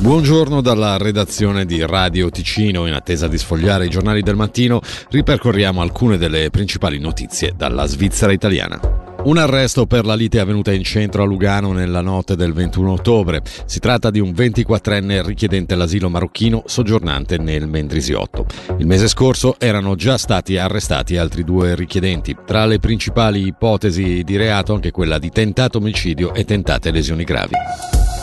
[0.00, 2.86] Buongiorno dalla redazione di Radio Ticino.
[2.86, 4.80] In attesa di sfogliare i giornali del mattino,
[5.10, 8.80] ripercorriamo alcune delle principali notizie dalla Svizzera italiana.
[9.24, 13.42] Un arresto per la lite avvenuta in centro a Lugano nella notte del 21 ottobre.
[13.66, 18.46] Si tratta di un 24enne richiedente l'asilo marocchino soggiornante nel Mendrisiotto.
[18.78, 22.34] Il mese scorso erano già stati arrestati altri due richiedenti.
[22.46, 27.52] Tra le principali ipotesi di reato anche quella di tentato omicidio e tentate lesioni gravi.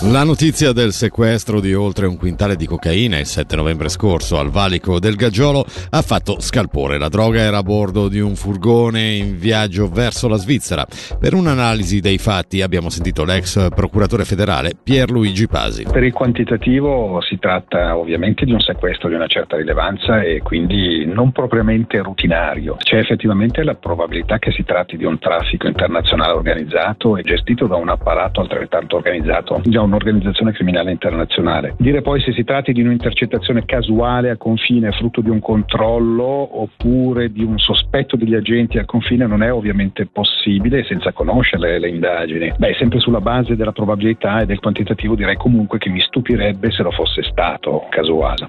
[0.03, 4.51] La notizia del sequestro di oltre un quintale di cocaina il 7 novembre scorso al
[4.51, 6.99] valico del Gaggiolo ha fatto scalpore.
[6.99, 10.85] La droga era a bordo di un furgone in viaggio verso la Svizzera.
[11.19, 15.85] Per un'analisi dei fatti abbiamo sentito l'ex procuratore federale Pierluigi Pasi.
[15.91, 21.07] Per il quantitativo si tratta ovviamente di un sequestro di una certa rilevanza e quindi
[21.07, 22.75] non propriamente rutinario.
[22.77, 27.77] C'è effettivamente la probabilità che si tratti di un traffico internazionale organizzato e gestito da
[27.77, 29.59] un apparato altrettanto organizzato.
[29.65, 31.75] Già un'organizzazione criminale internazionale.
[31.77, 37.31] Dire poi se si tratti di un'intercettazione casuale a confine frutto di un controllo oppure
[37.31, 42.53] di un sospetto degli agenti al confine non è ovviamente possibile senza conoscere le indagini.
[42.57, 46.83] Beh, sempre sulla base della probabilità e del quantitativo direi comunque che mi stupirebbe se
[46.83, 48.45] lo fosse stato casuale.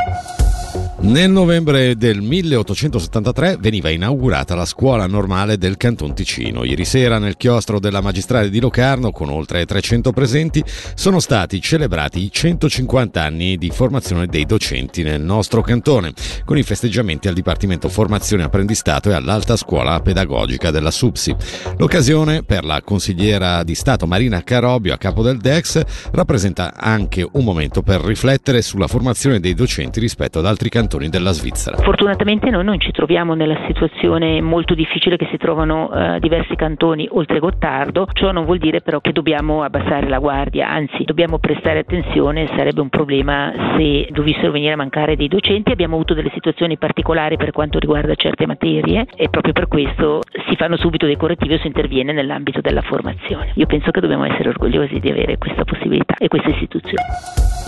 [1.00, 6.64] Nel novembre del 1873 veniva inaugurata la scuola normale del Canton Ticino.
[6.64, 12.24] Ieri sera nel chiostro della magistrale di Locarno, con oltre 300 presenti, sono stati celebrati
[12.24, 16.14] i 150 anni di formazione dei docenti nel nostro cantone,
[16.46, 21.36] con i festeggiamenti al Dipartimento Formazione e Apprendistato e all'Alta Scuola Pedagogica della SUPSI.
[21.76, 27.44] L'occasione per la consigliera di Stato Marina Carobio a capo del DEX rappresenta anche un
[27.44, 31.76] momento per riflettere sulla formazione dei docenti rispetto ad altri cantoni della Svizzera.
[31.76, 37.06] Fortunatamente noi non ci troviamo nella situazione molto difficile che si trovano eh, diversi cantoni
[37.10, 41.80] oltre Gottardo, ciò non vuol dire però che dobbiamo abbassare la guardia, anzi dobbiamo prestare
[41.80, 46.78] attenzione, sarebbe un problema se dovessero venire a mancare dei docenti, abbiamo avuto delle situazioni
[46.78, 51.54] particolari per quanto riguarda certe materie e proprio per questo si fanno subito dei correttivi
[51.54, 53.50] o si interviene nell'ambito della formazione.
[53.54, 57.02] Io penso che dobbiamo essere orgogliosi di avere questa possibilità e questa istituzione.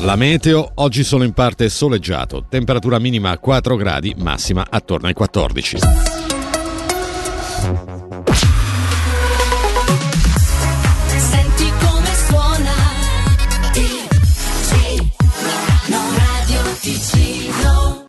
[0.04, 6.29] La meteo oggi solo in parte soleggiato, temperatura minima 4 gradi, massima attorno ai 14.